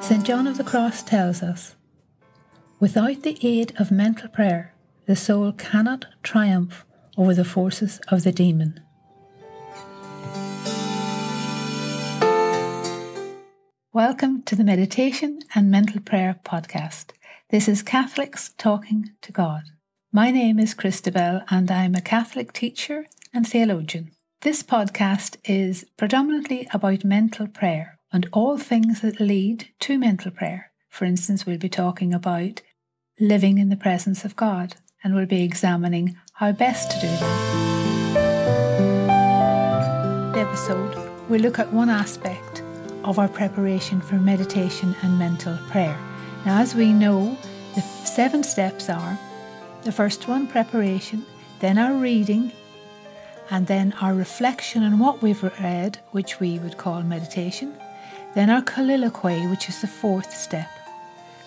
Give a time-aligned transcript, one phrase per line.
[0.00, 0.24] St.
[0.24, 1.76] John of the Cross tells us
[2.80, 4.74] Without the aid of mental prayer,
[5.06, 6.84] the soul cannot triumph
[7.16, 8.80] over the forces of the demon.
[13.92, 17.12] Welcome to the Meditation and Mental Prayer podcast.
[17.50, 19.62] This is Catholics Talking to God.
[20.12, 24.10] My name is Christabel and I'm a Catholic teacher and theologian.
[24.44, 30.70] This podcast is predominantly about mental prayer and all things that lead to mental prayer.
[30.90, 32.60] For instance, we'll be talking about
[33.18, 37.54] living in the presence of God and we'll be examining how best to do that.
[40.34, 40.94] The episode,
[41.30, 42.62] we'll look at one aspect
[43.02, 45.98] of our preparation for meditation and mental prayer.
[46.44, 47.34] Now, as we know,
[47.74, 49.18] the seven steps are
[49.84, 51.24] the first one, preparation,
[51.60, 52.52] then our reading,
[53.50, 57.74] and then our reflection on what we've read, which we would call meditation,
[58.34, 60.70] then our colloquy, which is the fourth step,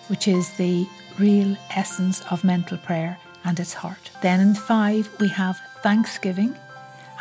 [0.08, 0.86] which is the
[1.18, 4.10] real essence of mental prayer and its heart.
[4.22, 6.56] Then in five, we have thanksgiving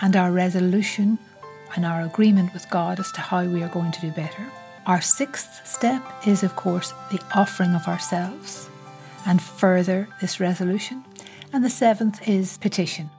[0.01, 1.17] and our resolution
[1.75, 4.45] and our agreement with God as to how we are going to do better.
[4.85, 8.69] Our sixth step is, of course, the offering of ourselves
[9.25, 11.03] and further this resolution.
[11.51, 13.09] And the seventh is petition.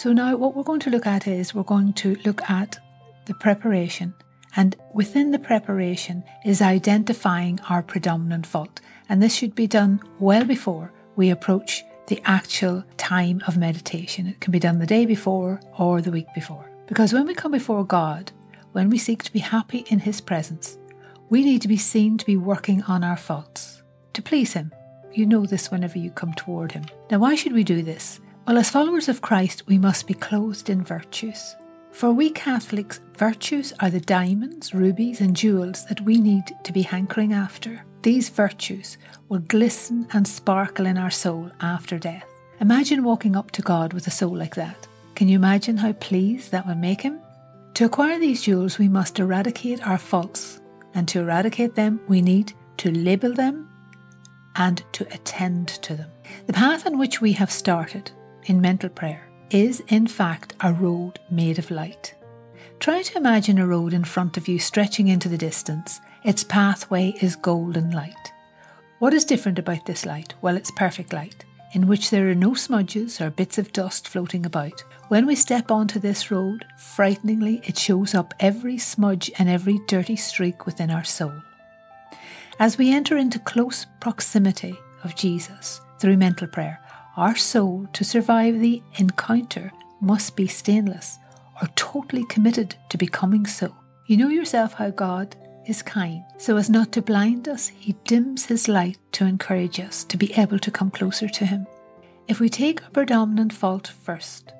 [0.00, 2.78] So now what we're going to look at is we're going to look at
[3.26, 4.14] the preparation.
[4.56, 8.80] And within the preparation is identifying our predominant fault.
[9.10, 14.26] And this should be done well before we approach the actual time of meditation.
[14.26, 16.70] It can be done the day before or the week before.
[16.86, 18.32] Because when we come before God,
[18.72, 20.78] when we seek to be happy in His presence,
[21.28, 23.82] we need to be seen to be working on our faults
[24.14, 24.72] to please Him.
[25.12, 26.86] You know this whenever you come toward Him.
[27.10, 28.18] Now, why should we do this?
[28.46, 31.54] Well, as followers of Christ, we must be clothed in virtues.
[31.92, 36.82] For we Catholics, virtues are the diamonds, rubies, and jewels that we need to be
[36.82, 37.84] hankering after.
[38.02, 38.96] These virtues
[39.28, 42.24] will glisten and sparkle in our soul after death.
[42.60, 44.88] Imagine walking up to God with a soul like that.
[45.14, 47.20] Can you imagine how pleased that would make him?
[47.74, 50.60] To acquire these jewels, we must eradicate our faults,
[50.94, 53.68] and to eradicate them, we need to label them
[54.56, 56.10] and to attend to them.
[56.46, 58.10] The path on which we have started
[58.44, 62.14] in mental prayer is, in fact, a road made of light.
[62.78, 66.00] Try to imagine a road in front of you stretching into the distance.
[66.24, 68.32] Its pathway is golden light.
[69.00, 70.34] What is different about this light?
[70.40, 74.46] Well, it's perfect light, in which there are no smudges or bits of dust floating
[74.46, 74.84] about.
[75.08, 80.16] When we step onto this road, frighteningly, it shows up every smudge and every dirty
[80.16, 81.34] streak within our soul.
[82.58, 86.78] As we enter into close proximity of Jesus through mental prayer,
[87.20, 89.70] our soul, to survive the encounter,
[90.00, 91.18] must be stainless
[91.60, 93.76] or totally committed to becoming so.
[94.06, 95.36] You know yourself how God
[95.66, 96.24] is kind.
[96.38, 100.32] So as not to blind us, He dims His light to encourage us to be
[100.32, 101.66] able to come closer to Him.
[102.26, 104.54] If we take a predominant fault first,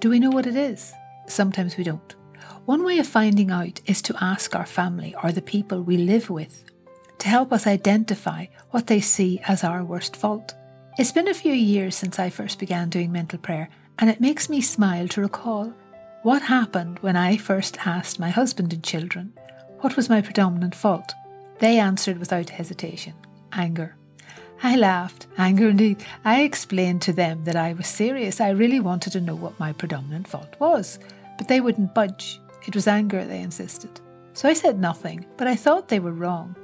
[0.00, 0.92] do we know what it is?
[1.28, 2.16] Sometimes we don't.
[2.64, 6.28] One way of finding out is to ask our family or the people we live
[6.28, 6.64] with
[7.18, 10.54] to help us identify what they see as our worst fault.
[11.00, 14.50] It's been a few years since I first began doing mental prayer, and it makes
[14.50, 15.72] me smile to recall
[16.24, 19.32] what happened when I first asked my husband and children
[19.78, 21.14] what was my predominant fault.
[21.58, 23.14] They answered without hesitation
[23.50, 23.96] anger.
[24.62, 25.26] I laughed.
[25.38, 26.04] Anger indeed.
[26.22, 28.38] I explained to them that I was serious.
[28.38, 30.98] I really wanted to know what my predominant fault was.
[31.38, 32.38] But they wouldn't budge.
[32.66, 34.02] It was anger, they insisted.
[34.34, 36.56] So I said nothing, but I thought they were wrong.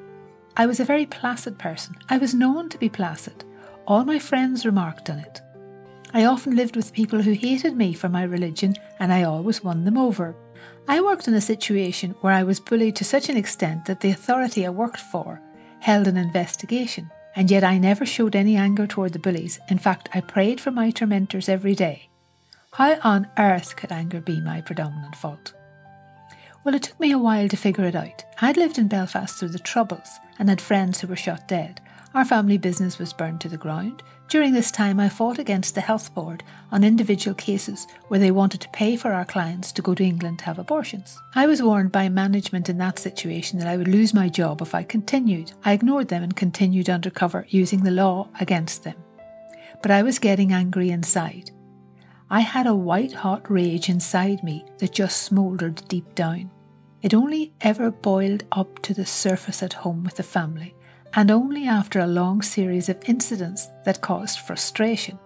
[0.59, 1.97] I was a very placid person.
[2.11, 3.43] I was known to be placid.
[3.87, 5.41] All my friends remarked on it.
[6.13, 9.85] I often lived with people who hated me for my religion, and I always won
[9.85, 10.35] them over.
[10.89, 14.11] I worked in a situation where I was bullied to such an extent that the
[14.11, 15.41] authority I worked for
[15.81, 19.61] held an investigation and yet I never showed any anger toward the bullies.
[19.69, 22.09] In fact, I prayed for my tormentors every day.
[22.73, 25.53] How on earth could anger be my predominant fault?
[26.65, 28.25] Well, it took me a while to figure it out.
[28.41, 31.81] I'd lived in Belfast through the Troubles and had friends who were shot dead.
[32.17, 34.03] Our family business was burned to the ground.
[34.29, 36.43] During this time, I fought against the health board
[36.73, 40.39] on individual cases where they wanted to pay for our clients to go to England
[40.39, 41.21] to have abortions.
[41.35, 44.75] I was warned by management in that situation that I would lose my job if
[44.75, 45.53] I continued.
[45.63, 48.97] I ignored them and continued undercover, using the law against them.
[49.83, 51.51] But I was getting angry inside.
[52.31, 56.51] I had a white hot rage inside me that just smouldered deep down.
[57.03, 60.75] It only ever boiled up to the surface at home with the family
[61.15, 65.19] and only after a long series of incidents that caused frustration.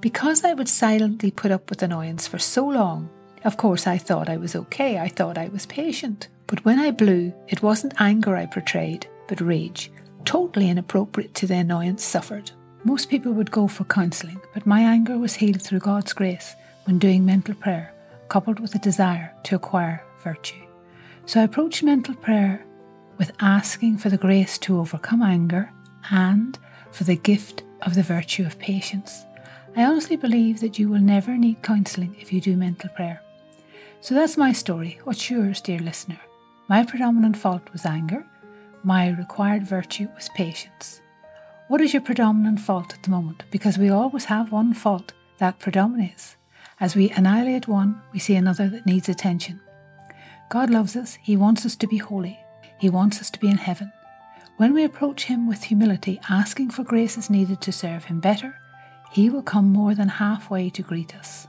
[0.00, 3.08] Because I would silently put up with annoyance for so long,
[3.44, 6.28] of course I thought I was okay, I thought I was patient.
[6.46, 9.90] But when I blew, it wasn't anger I portrayed, but rage,
[10.24, 12.50] totally inappropriate to the annoyance suffered.
[12.84, 16.54] Most people would go for counselling, but my anger was healed through God's grace
[16.84, 17.94] when doing mental prayer,
[18.28, 20.62] coupled with a desire to acquire virtue.
[21.26, 22.64] So I approached mental prayer
[23.20, 25.70] with asking for the grace to overcome anger
[26.10, 26.58] and
[26.90, 29.26] for the gift of the virtue of patience.
[29.76, 33.20] I honestly believe that you will never need counselling if you do mental prayer.
[34.00, 34.98] So that's my story.
[35.04, 36.18] What's yours, dear listener?
[36.66, 38.24] My predominant fault was anger.
[38.84, 41.02] My required virtue was patience.
[41.68, 43.44] What is your predominant fault at the moment?
[43.50, 46.36] Because we always have one fault that predominates.
[46.80, 49.60] As we annihilate one, we see another that needs attention.
[50.48, 52.40] God loves us, He wants us to be holy,
[52.80, 53.92] He wants us to be in heaven.
[54.56, 58.58] When we approach Him with humility, asking for graces needed to serve Him better,
[59.12, 61.46] He will come more than halfway to greet us.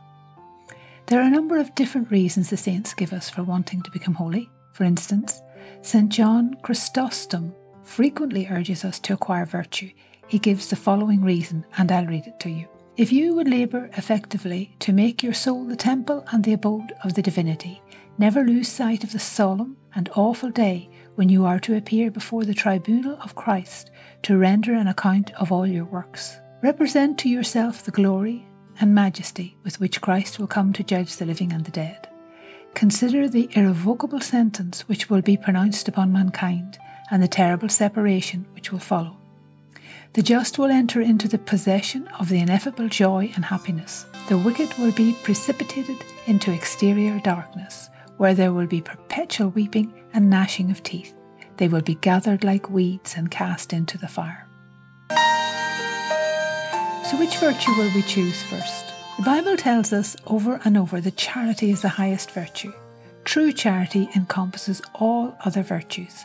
[1.06, 4.16] There are a number of different reasons the saints give us for wanting to become
[4.16, 4.50] holy.
[4.74, 5.42] For instance,
[5.81, 6.10] St.
[6.10, 9.92] John Chrysostom frequently urges us to acquire virtue.
[10.28, 12.68] He gives the following reason, and I'll read it to you.
[12.98, 17.13] If you would labour effectively to make your soul the temple and the abode of
[17.13, 17.81] the divinity,
[18.18, 22.46] never lose sight of the solemn and awful day when you are to appear before
[22.46, 23.92] the tribunal of Christ
[24.24, 26.38] to render an account of all your works.
[26.62, 28.48] Represent to yourself the glory
[28.80, 32.08] and majesty with which Christ will come to judge the living and the dead.
[32.74, 36.80] Consider the irrevocable sentence which will be pronounced upon mankind
[37.10, 39.18] and the terrible separation which will follow.
[40.14, 44.06] The just will enter into the possession of the ineffable joy and happiness.
[44.28, 45.98] The wicked will be precipitated
[46.28, 47.90] into exterior darkness,
[48.21, 51.15] where there will be perpetual weeping and gnashing of teeth.
[51.57, 54.47] They will be gathered like weeds and cast into the fire.
[57.03, 58.94] So, which virtue will we choose first?
[59.18, 62.71] The Bible tells us over and over that charity is the highest virtue.
[63.23, 66.23] True charity encompasses all other virtues.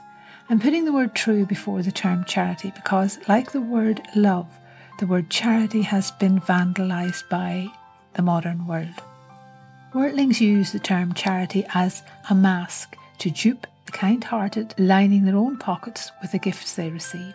[0.51, 4.53] I'm putting the word true before the term charity because, like the word love,
[4.99, 7.69] the word charity has been vandalised by
[8.13, 9.03] the modern world.
[9.97, 15.39] Worldlings use the term charity as a mask to dupe the kind hearted, lining their
[15.39, 17.35] own pockets with the gifts they receive.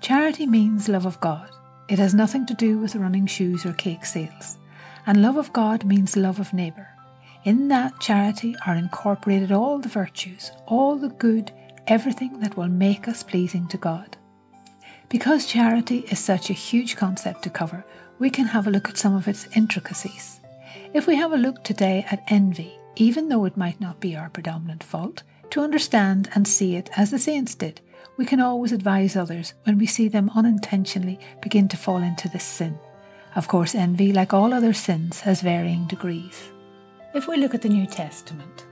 [0.00, 1.48] Charity means love of God.
[1.88, 4.58] It has nothing to do with running shoes or cake sales.
[5.06, 6.88] And love of God means love of neighbour.
[7.44, 11.52] In that charity are incorporated all the virtues, all the good,
[11.86, 14.16] everything that will make us pleasing to God.
[15.08, 17.84] Because charity is such a huge concept to cover,
[18.18, 20.40] we can have a look at some of its intricacies.
[20.96, 24.30] If we have a look today at envy, even though it might not be our
[24.30, 27.82] predominant fault, to understand and see it as the saints did,
[28.16, 32.44] we can always advise others when we see them unintentionally begin to fall into this
[32.44, 32.78] sin.
[33.34, 36.50] Of course, envy, like all other sins, has varying degrees.
[37.14, 38.64] If we look at the New Testament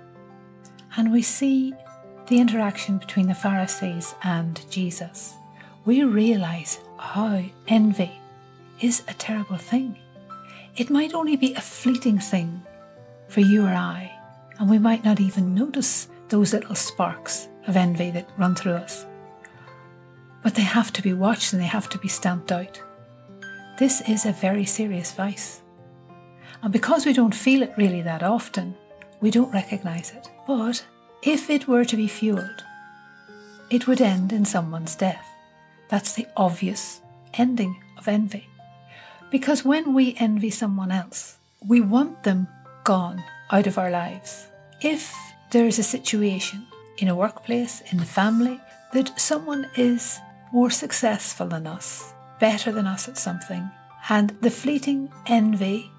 [0.97, 1.75] and we see
[2.29, 5.35] the interaction between the Pharisees and Jesus,
[5.85, 8.13] we realize how envy
[8.81, 9.99] is a terrible thing.
[10.77, 12.63] It might only be a fleeting thing
[13.29, 14.13] for you or I,
[14.59, 19.07] and we might not even notice those little sparks of envy that run through us.
[20.43, 22.83] But they have to be watched and they have to be stamped out.
[23.79, 25.63] This is a very serious vice.
[26.61, 28.75] And because we don't feel it really that often,
[29.21, 30.29] we don't recognize it.
[30.47, 30.85] But
[31.23, 32.63] if it were to be fuelled,
[33.71, 35.27] it would end in someone's death.
[35.89, 37.01] That's the obvious
[37.35, 38.49] ending of envy.
[39.35, 42.47] Because when we envy someone else, we want them
[42.85, 44.47] gone out of our lives.
[44.81, 45.13] If
[45.51, 48.61] there is a situation in a workplace, in the family,
[48.93, 50.21] that someone is
[50.53, 53.69] more successful than us, better than us at something,
[54.09, 55.91] and the fleeting envy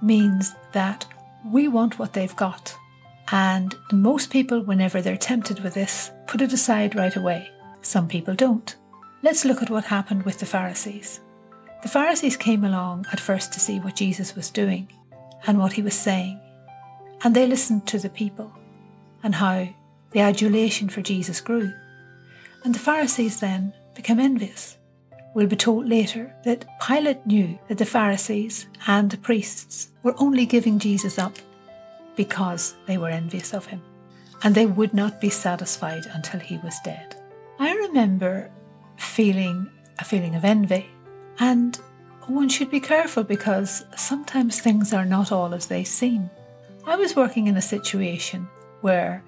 [0.00, 1.06] means that
[1.44, 2.76] we want what they've got
[3.32, 7.50] and most people, whenever they're tempted with this, put it aside right away.
[7.82, 8.76] Some people don't.
[9.22, 11.18] Let's look at what happened with the Pharisees.
[11.86, 14.90] The Pharisees came along at first to see what Jesus was doing
[15.46, 16.40] and what he was saying,
[17.22, 18.52] and they listened to the people
[19.22, 19.68] and how
[20.10, 21.72] the adulation for Jesus grew.
[22.64, 24.78] And the Pharisees then became envious.
[25.32, 30.44] We'll be told later that Pilate knew that the Pharisees and the priests were only
[30.44, 31.36] giving Jesus up
[32.16, 33.80] because they were envious of him,
[34.42, 37.14] and they would not be satisfied until he was dead.
[37.60, 38.50] I remember
[38.96, 40.90] feeling a feeling of envy,
[41.38, 41.76] and
[42.26, 46.30] one should be careful because sometimes things are not all as they seem.
[46.84, 48.48] I was working in a situation
[48.80, 49.22] where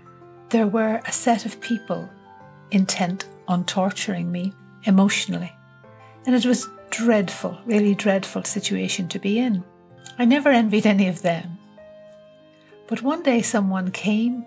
[0.51, 2.09] there were a set of people
[2.71, 4.53] intent on torturing me
[4.85, 5.53] emotionally,
[6.27, 9.63] and it was dreadful, really dreadful situation to be in.
[10.19, 11.59] I never envied any of them.
[12.87, 14.47] But one day someone came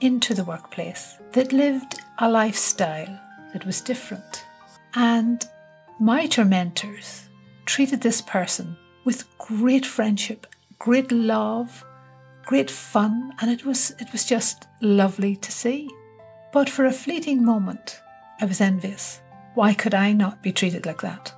[0.00, 3.20] into the workplace that lived a lifestyle
[3.52, 4.44] that was different.
[4.94, 5.46] And
[6.02, 7.28] my tormentors
[7.64, 10.48] treated this person with great friendship,
[10.80, 11.84] great love,
[12.44, 15.88] great fun, and it was it was just lovely to see.
[16.52, 18.00] But for a fleeting moment,
[18.40, 19.20] I was envious.
[19.54, 21.32] Why could I not be treated like that?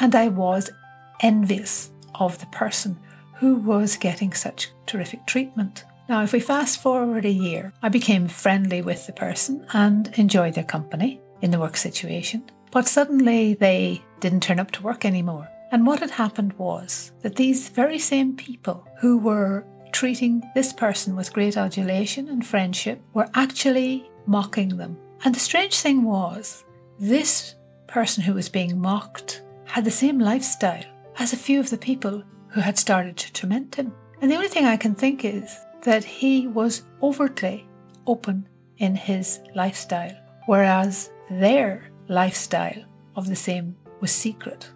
[0.00, 0.72] And I was
[1.20, 2.98] envious of the person
[3.36, 5.84] who was getting such terrific treatment.
[6.08, 10.54] Now, if we fast forward a year, I became friendly with the person and enjoyed
[10.54, 12.50] their company in the work situation.
[12.70, 15.48] But suddenly they didn't turn up to work anymore.
[15.72, 21.16] And what had happened was that these very same people who were treating this person
[21.16, 24.98] with great adulation and friendship were actually mocking them.
[25.24, 26.64] And the strange thing was,
[26.98, 27.54] this
[27.86, 30.84] person who was being mocked had the same lifestyle
[31.18, 33.92] as a few of the people who had started to torment him.
[34.20, 37.66] And the only thing I can think is that he was overtly
[38.06, 38.48] open
[38.78, 42.84] in his lifestyle, whereas their lifestyle
[43.16, 44.70] of the same was secret.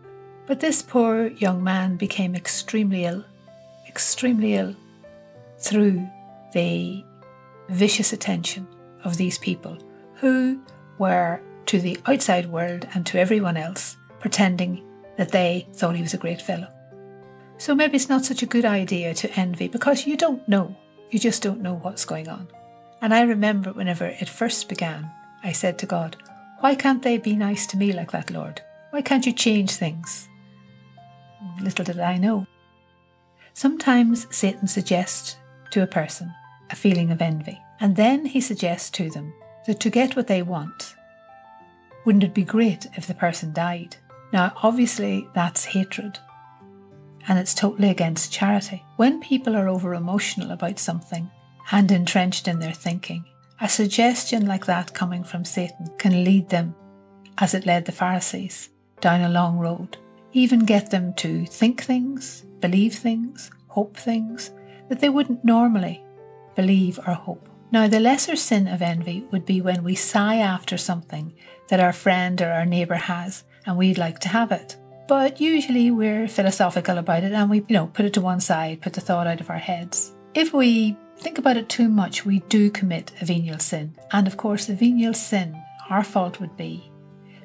[0.46, 3.24] But this poor young man became extremely ill,
[3.88, 4.76] extremely ill,
[5.58, 6.08] through
[6.52, 7.04] the
[7.68, 8.66] vicious attention
[9.02, 9.78] of these people
[10.16, 10.60] who
[10.98, 14.82] were to the outside world and to everyone else pretending
[15.16, 16.68] that they thought he was a great fellow.
[17.56, 20.76] So maybe it's not such a good idea to envy because you don't know.
[21.10, 22.48] You just don't know what's going on.
[23.00, 25.10] And I remember whenever it first began,
[25.42, 26.16] I said to God,
[26.64, 28.62] Why can't they be nice to me like that, Lord?
[28.88, 30.30] Why can't you change things?
[31.60, 32.46] Little did I know.
[33.52, 35.36] Sometimes Satan suggests
[35.72, 36.32] to a person
[36.70, 39.34] a feeling of envy, and then he suggests to them
[39.66, 40.94] that to get what they want,
[42.06, 43.98] wouldn't it be great if the person died?
[44.32, 46.18] Now, obviously, that's hatred,
[47.28, 48.82] and it's totally against charity.
[48.96, 51.30] When people are over emotional about something
[51.70, 53.26] and entrenched in their thinking,
[53.60, 56.74] a suggestion like that coming from Satan can lead them,
[57.38, 58.70] as it led the Pharisees,
[59.00, 59.98] down a long road
[60.34, 64.50] even get them to think things, believe things, hope things
[64.88, 66.02] that they wouldn't normally
[66.56, 67.48] believe or hope.
[67.70, 71.34] Now, the lesser sin of envy would be when we sigh after something
[71.68, 74.76] that our friend or our neighbour has and we'd like to have it.
[75.06, 78.82] But usually we're philosophical about it and we, you know, put it to one side,
[78.82, 80.12] put the thought out of our heads.
[80.34, 83.94] If we think about it too much, we do commit a venial sin.
[84.12, 86.90] And of course, the venial sin, our fault would be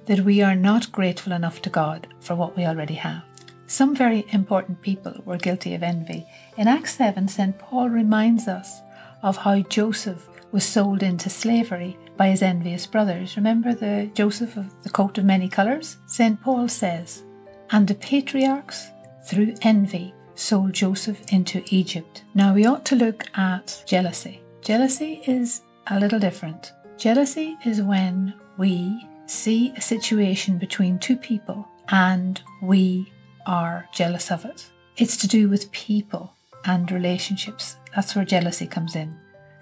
[0.06, 3.24] that we are not grateful enough to God for what we already have.
[3.68, 6.26] Some very important people were guilty of envy.
[6.58, 7.60] In Acts 7, St.
[7.60, 8.82] Paul reminds us
[9.22, 13.38] of how Joseph was sold into slavery by his envious brothers.
[13.38, 15.98] Remember the Joseph of the coat of many colours?
[16.08, 16.42] St.
[16.42, 17.24] Paul says,
[17.70, 18.90] And the patriarchs,
[19.26, 22.24] through envy, sold Joseph into Egypt.
[22.34, 24.42] Now we ought to look at jealousy.
[24.62, 26.72] Jealousy is a little different.
[26.98, 33.12] Jealousy is when we see a situation between two people and we
[33.46, 34.70] are jealous of it.
[34.98, 36.34] It's to do with people
[36.66, 37.78] and relationships.
[37.96, 39.16] That's where jealousy comes in.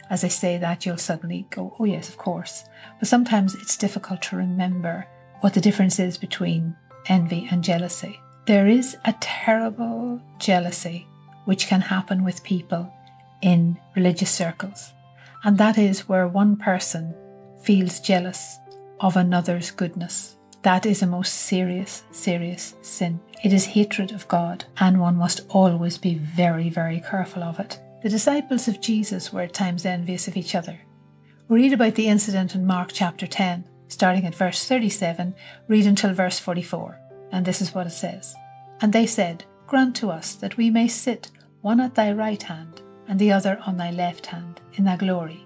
[0.09, 2.63] As I say that, you'll suddenly go, oh, yes, of course.
[2.99, 5.05] But sometimes it's difficult to remember
[5.41, 6.75] what the difference is between
[7.07, 8.19] envy and jealousy.
[8.47, 11.05] There is a terrible jealousy
[11.43, 12.89] which can happen with people
[13.41, 14.93] in religious circles,
[15.43, 17.13] and that is where one person
[17.61, 18.57] feels jealous
[19.01, 20.37] of another's goodness.
[20.61, 23.19] That is a most serious, serious sin.
[23.43, 27.77] It is hatred of God, and one must always be very, very careful of it.
[28.01, 30.79] The disciples of Jesus were at times envious of each other.
[31.49, 35.35] We read about the incident in Mark chapter 10, starting at verse 37,
[35.67, 37.01] read until verse 44.
[37.31, 38.35] And this is what it says
[38.81, 41.29] And they said, Grant to us that we may sit
[41.61, 45.45] one at thy right hand, and the other on thy left hand, in thy glory.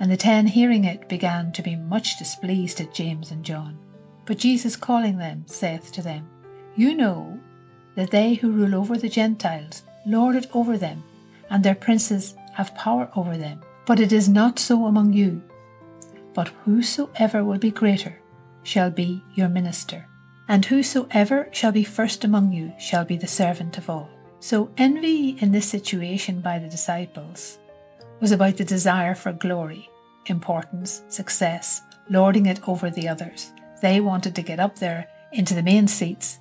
[0.00, 3.78] And the ten, hearing it, began to be much displeased at James and John.
[4.26, 6.28] But Jesus, calling them, saith to them,
[6.76, 7.38] You know
[7.94, 11.04] that they who rule over the Gentiles lord it over them,
[11.50, 13.60] and their princes have power over them.
[13.86, 15.42] But it is not so among you.
[16.34, 18.20] But whosoever will be greater
[18.62, 20.06] shall be your minister,
[20.48, 24.08] and whosoever shall be first among you shall be the servant of all.
[24.40, 27.58] So, envy in this situation by the disciples
[28.20, 29.90] was about the desire for glory,
[30.26, 33.52] importance, success, lording it over the others.
[33.82, 36.38] They wanted to get up there into the main seats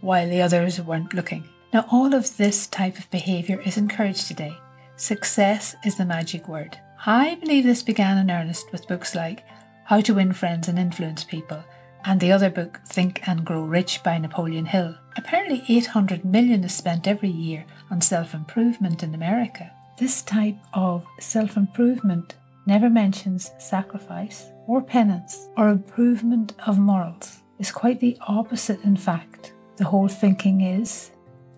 [0.00, 1.48] while the others weren't looking.
[1.72, 4.56] Now, all of this type of behaviour is encouraged today.
[4.96, 6.78] Success is the magic word.
[7.06, 9.44] I believe this began in earnest with books like
[9.84, 11.64] How to Win Friends and Influence People
[12.04, 14.94] and the other book Think and Grow Rich by Napoleon Hill.
[15.16, 19.70] Apparently 800 million is spent every year on self-improvement in America.
[19.98, 22.34] This type of self improvement
[22.66, 27.42] never mentions sacrifice or penance or improvement of morals.
[27.58, 29.52] It's quite the opposite, in fact.
[29.76, 31.10] The whole thinking is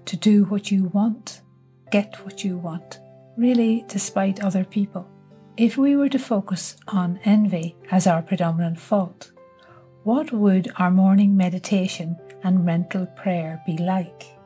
[0.05, 1.41] to do what you want,
[1.91, 3.01] get what you want,
[3.37, 5.09] really despite other people.
[5.57, 9.33] If we were to focus on envy as our predominant fault,
[10.07, 14.39] what would our morning meditation and mental prayer be like?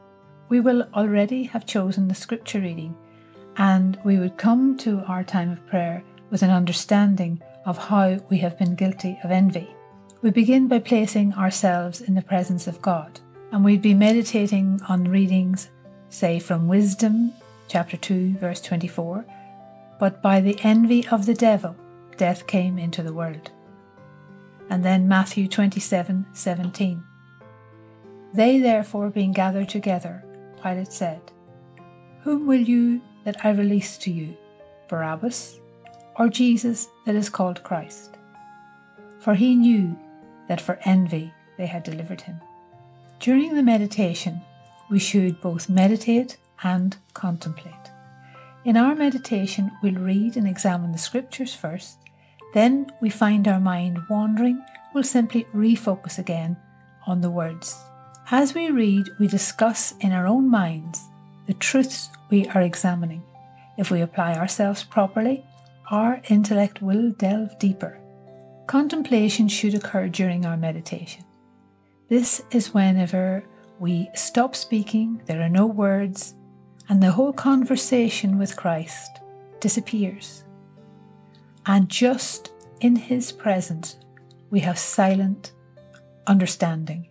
[0.49, 2.97] We will already have chosen the scripture reading,
[3.59, 8.39] and we would come to our time of prayer with an understanding of how we
[8.39, 9.69] have been guilty of envy.
[10.23, 13.21] We begin by placing ourselves in the presence of God,
[13.53, 15.69] and we'd be meditating on readings,
[16.09, 17.35] say from Wisdom
[17.69, 19.27] chapter 2, verse 24.
[19.99, 21.77] But by the envy of the devil,
[22.17, 23.51] death came into the world.
[24.71, 27.05] And then Matthew 27, 17.
[28.33, 30.25] They therefore being gathered together,
[30.63, 31.21] Pilate said,
[32.23, 34.37] Whom will you that I release to you,
[34.89, 35.59] Barabbas,
[36.17, 38.17] or Jesus that is called Christ?
[39.19, 39.99] For he knew
[40.47, 42.41] that for envy they had delivered him.
[43.19, 44.41] During the meditation,
[44.89, 47.75] we should both meditate and contemplate.
[48.65, 51.99] In our meditation, we'll read and examine the scriptures first,
[52.55, 54.63] then we find our mind wandering,
[54.95, 56.57] we'll simply refocus again
[57.07, 57.77] on the words.
[58.31, 61.01] As we read, we discuss in our own minds
[61.47, 63.23] the truths we are examining.
[63.77, 65.45] If we apply ourselves properly,
[65.91, 67.99] our intellect will delve deeper.
[68.67, 71.25] Contemplation should occur during our meditation.
[72.09, 73.45] This is whenever
[73.81, 76.35] we stop speaking, there are no words,
[76.89, 79.21] and the whole conversation with Christ
[79.59, 80.45] disappears.
[81.71, 82.51] And just
[82.81, 83.95] in His presence,
[84.51, 85.53] we have silent
[86.27, 87.07] understanding.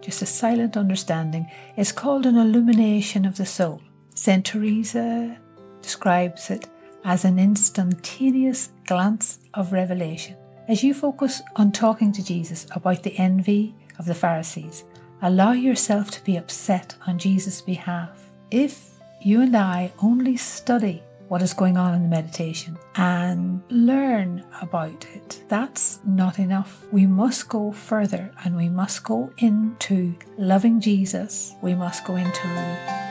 [0.00, 1.50] Just a silent understanding.
[1.76, 3.82] It's called an illumination of the soul.
[4.14, 4.42] St.
[4.42, 5.36] Teresa
[5.82, 6.66] describes it
[7.04, 10.34] as an instantaneous glance of revelation.
[10.66, 14.82] As you focus on talking to Jesus about the envy of the Pharisees,
[15.20, 18.30] allow yourself to be upset on Jesus' behalf.
[18.50, 24.44] If you and I only study what is going on in the meditation and learn
[24.60, 25.40] about it.
[25.46, 26.84] That's not enough.
[26.90, 31.54] We must go further and we must go into loving Jesus.
[31.62, 32.48] We must go into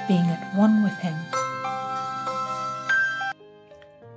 [0.10, 1.16] being at one with Him.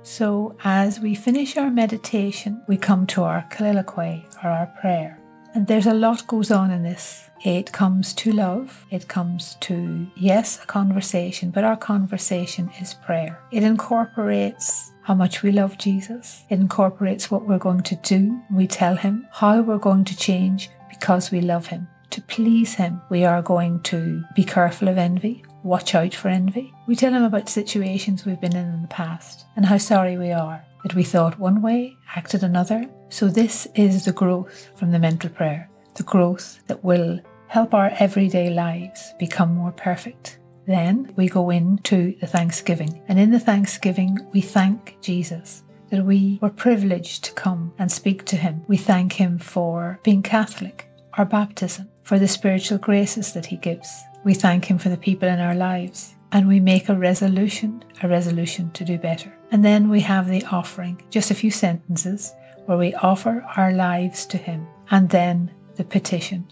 [0.01, 5.22] So, as we finish our meditation, we come to our colloquy or our prayer.
[5.53, 7.29] And there's a lot goes on in this.
[7.43, 8.85] It comes to love.
[8.89, 13.39] It comes to, yes, a conversation, but our conversation is prayer.
[13.51, 16.43] It incorporates how much we love Jesus.
[16.49, 18.41] It incorporates what we're going to do.
[18.51, 21.87] We tell him how we're going to change because we love him.
[22.11, 26.73] To please him, we are going to be careful of envy, watch out for envy.
[26.87, 30.31] We tell him about situations we've been in in the past and how sorry we
[30.31, 32.87] are that we thought one way, acted another.
[33.13, 37.91] So, this is the growth from the mental prayer, the growth that will help our
[37.99, 40.39] everyday lives become more perfect.
[40.65, 46.39] Then we go into the thanksgiving, and in the thanksgiving, we thank Jesus that we
[46.41, 48.63] were privileged to come and speak to him.
[48.67, 53.95] We thank him for being Catholic, our baptism, for the spiritual graces that he gives.
[54.23, 58.07] We thank him for the people in our lives and we make a resolution, a
[58.07, 59.31] resolution to do better.
[59.51, 62.33] And then we have the offering, just a few sentences
[62.65, 64.67] where we offer our lives to Him.
[64.91, 66.47] And then the petition.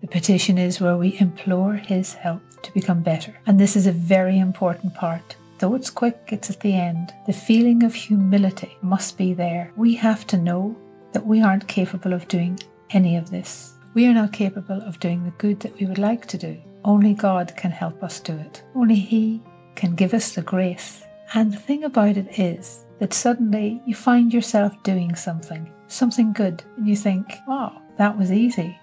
[0.00, 3.34] The petition is where we implore His help to become better.
[3.46, 5.36] And this is a very important part.
[5.58, 7.14] Though it's quick, it's at the end.
[7.26, 9.72] The feeling of humility must be there.
[9.76, 10.76] We have to know
[11.12, 12.58] that we aren't capable of doing
[12.90, 13.72] any of this.
[13.94, 16.60] We are not capable of doing the good that we would like to do.
[16.84, 18.62] Only God can help us do it.
[18.74, 19.40] Only He
[19.74, 21.02] can give us the grace.
[21.34, 26.62] And the thing about it is that suddenly you find yourself doing something, something good,
[26.76, 28.78] and you think, wow, that was easy.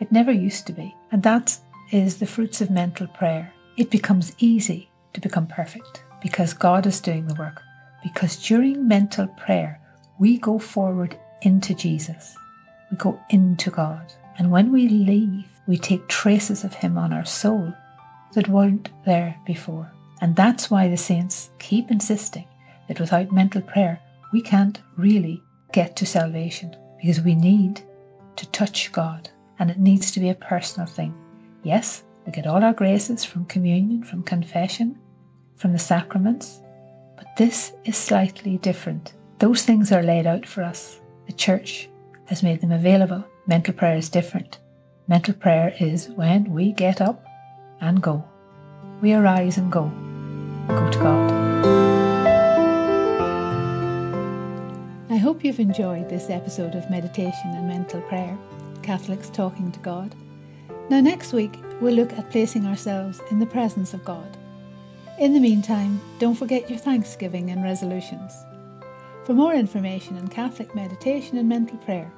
[0.00, 0.94] It never used to be.
[1.10, 1.58] And that
[1.90, 3.52] is the fruits of mental prayer.
[3.76, 7.62] It becomes easy to become perfect because God is doing the work.
[8.02, 9.80] Because during mental prayer,
[10.18, 12.36] we go forward into Jesus.
[12.90, 14.12] We go into God.
[14.38, 17.74] And when we leave, we take traces of Him on our soul
[18.34, 19.90] that weren't there before.
[20.20, 22.46] And that's why the saints keep insisting
[22.88, 24.00] that without mental prayer,
[24.32, 27.82] we can't really get to salvation because we need
[28.36, 31.14] to touch God and it needs to be a personal thing.
[31.62, 34.98] Yes, we get all our graces from communion, from confession,
[35.56, 36.60] from the sacraments,
[37.16, 39.14] but this is slightly different.
[39.38, 41.00] Those things are laid out for us.
[41.26, 41.88] The church
[42.26, 43.24] has made them available.
[43.46, 44.58] Mental prayer is different.
[45.08, 47.24] Mental prayer is when we get up
[47.80, 48.24] and go.
[49.00, 49.90] We arise and go.
[50.68, 51.47] Go to God.
[55.18, 58.36] Hope you've enjoyed this episode of Meditation and Mental Prayer
[58.82, 60.14] Catholics Talking to God.
[60.88, 64.36] Now, next week, we'll look at placing ourselves in the presence of God.
[65.18, 68.32] In the meantime, don't forget your thanksgiving and resolutions.
[69.24, 72.10] For more information on Catholic meditation and mental prayer,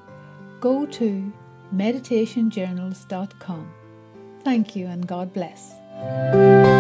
[0.61, 1.33] go to
[1.75, 3.75] meditationjournals.com.
[4.45, 6.80] Thank you and God bless.